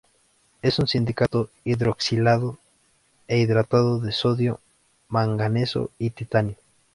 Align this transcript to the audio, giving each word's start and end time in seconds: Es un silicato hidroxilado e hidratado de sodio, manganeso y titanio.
Es 0.63 0.79
un 0.79 0.87
silicato 0.87 1.51
hidroxilado 1.63 2.57
e 3.27 3.37
hidratado 3.37 3.99
de 3.99 4.11
sodio, 4.11 4.59
manganeso 5.09 5.91
y 5.99 6.09
titanio. 6.09 6.55